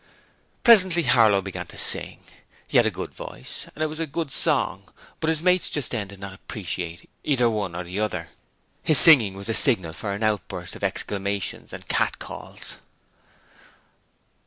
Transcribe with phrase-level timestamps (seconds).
[0.63, 2.21] Presently Harlow began to sing.
[2.67, 5.91] He had a good voice and it was a good song, but his mates just
[5.91, 8.29] then did not appreciate either one of the other.
[8.81, 12.77] His singing was the signal for an outburst of exclamations and catcalls.